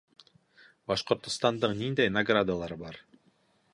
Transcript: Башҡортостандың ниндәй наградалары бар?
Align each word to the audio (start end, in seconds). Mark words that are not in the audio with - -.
Башҡортостандың 0.91 1.75
ниндәй 1.85 2.15
наградалары 2.17 2.79
бар? 2.85 2.99